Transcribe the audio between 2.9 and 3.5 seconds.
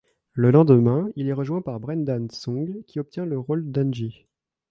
obtient le